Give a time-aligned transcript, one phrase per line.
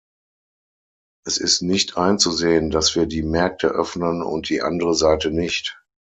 [1.27, 5.79] Es ist nicht einzusehen, dass wir die Märkte öffnen und die andere Seite nicht.